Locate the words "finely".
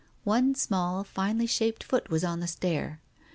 1.03-1.45